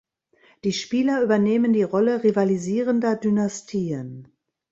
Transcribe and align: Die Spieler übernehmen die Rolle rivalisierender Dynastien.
Die 0.63 0.73
Spieler 0.73 1.21
übernehmen 1.21 1.73
die 1.73 1.83
Rolle 1.83 2.23
rivalisierender 2.23 3.15
Dynastien. 3.15 4.29